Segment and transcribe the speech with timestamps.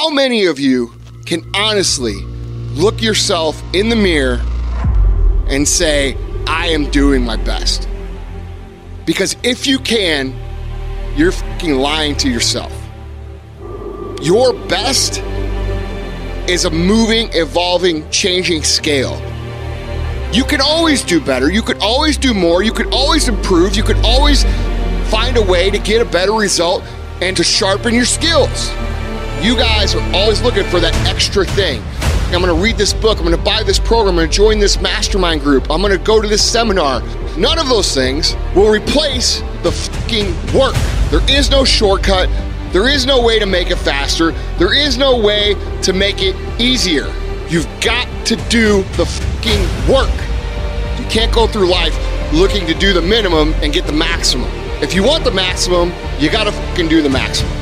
[0.00, 0.94] How many of you
[1.26, 2.14] can honestly
[2.72, 4.40] look yourself in the mirror
[5.46, 7.86] and say, I am doing my best?
[9.04, 10.34] Because if you can,
[11.18, 12.72] you're fucking lying to yourself.
[14.22, 15.22] Your best
[16.48, 19.20] is a moving, evolving, changing scale.
[20.32, 21.52] You can always do better.
[21.52, 22.62] You could always do more.
[22.62, 23.76] You could always improve.
[23.76, 24.44] You could always
[25.10, 26.84] find a way to get a better result
[27.20, 28.70] and to sharpen your skills.
[29.42, 31.82] You guys are always looking for that extra thing.
[32.26, 35.40] I'm gonna read this book, I'm gonna buy this program, I'm gonna join this mastermind
[35.40, 37.00] group, I'm gonna go to this seminar.
[37.38, 40.74] None of those things will replace the fucking work.
[41.10, 42.28] There is no shortcut,
[42.70, 46.36] there is no way to make it faster, there is no way to make it
[46.60, 47.10] easier.
[47.48, 50.12] You've got to do the fucking work.
[51.00, 51.96] You can't go through life
[52.34, 54.50] looking to do the minimum and get the maximum.
[54.82, 57.59] If you want the maximum, you gotta fucking do the maximum.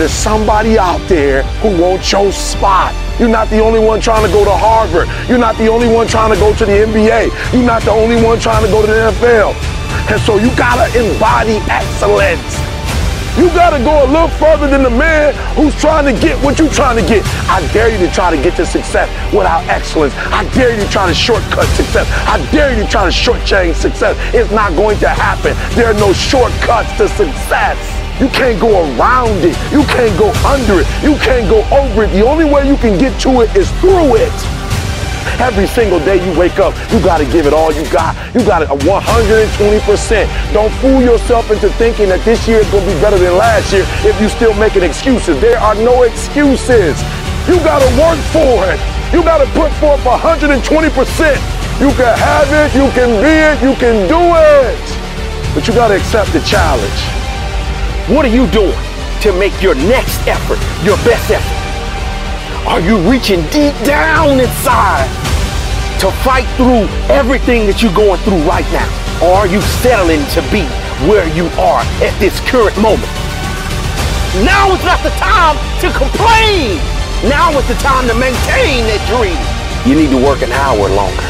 [0.00, 2.94] There's somebody out there who wants your spot.
[3.20, 5.06] You're not the only one trying to go to Harvard.
[5.28, 7.52] You're not the only one trying to go to the NBA.
[7.52, 9.52] You're not the only one trying to go to the NFL.
[10.10, 12.69] And so you gotta embody excellence.
[13.38, 16.70] You gotta go a little further than the man who's trying to get what you're
[16.70, 17.24] trying to get.
[17.48, 20.14] I dare you to try to get to success without excellence.
[20.16, 22.08] I dare you to try to shortcut success.
[22.26, 24.16] I dare you to try to shortchange success.
[24.34, 25.54] It's not going to happen.
[25.76, 27.78] There are no shortcuts to success.
[28.20, 29.56] You can't go around it.
[29.72, 30.86] You can't go under it.
[31.02, 32.08] You can't go over it.
[32.08, 34.59] The only way you can get to it is through it.
[35.40, 38.16] Every single day you wake up, you got to give it all you got.
[38.34, 40.52] You got it 120%.
[40.52, 43.72] Don't fool yourself into thinking that this year is going to be better than last
[43.72, 45.40] year if you still making excuses.
[45.40, 46.98] There are no excuses.
[47.48, 48.80] You got to work for it.
[49.12, 50.60] You got to put forth 120%.
[51.80, 55.54] You can have it, you can be it, you can do it.
[55.54, 57.00] But you got to accept the challenge.
[58.14, 58.76] What are you doing
[59.22, 61.59] to make your next effort your best effort?
[62.70, 65.10] Are you reaching deep down inside
[65.98, 68.86] to fight through everything that you're going through right now?
[69.18, 70.62] Or are you settling to be
[71.10, 73.10] where you are at this current moment?
[74.46, 76.78] Now is not the time to complain.
[77.26, 79.42] Now is the time to maintain that dream.
[79.82, 81.26] You need to work an hour longer.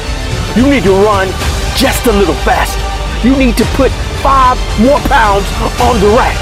[0.53, 1.25] You need to run
[1.73, 2.85] just a little faster.
[3.25, 3.89] You need to put
[4.21, 5.49] five more pounds
[5.89, 6.37] on the rack.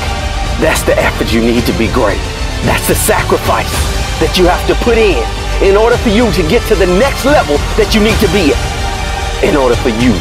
[0.59, 2.19] That's the effort you need to be great.
[2.67, 3.88] That's the sacrifice
[4.21, 5.23] that you have to put in
[5.63, 8.51] in order for you to get to the next level that you need to be
[8.55, 9.45] at.
[9.45, 10.13] In order for you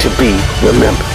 [0.00, 0.32] to be
[0.64, 1.09] remembered.